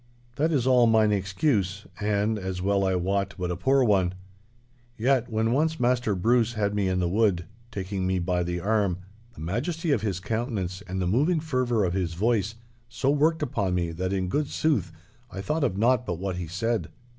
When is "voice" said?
12.15-12.55